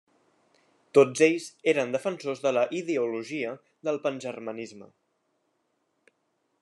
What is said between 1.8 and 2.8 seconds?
defensors de la